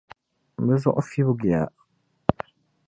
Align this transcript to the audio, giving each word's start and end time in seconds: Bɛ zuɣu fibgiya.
Bɛ 0.65 0.73
zuɣu 0.81 1.01
fibgiya. 1.11 1.63